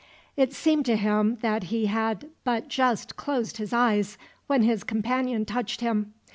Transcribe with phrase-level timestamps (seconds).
[0.35, 5.45] It seemed to him that he had but just closed his eyes, when his companion
[5.45, 6.15] touched him.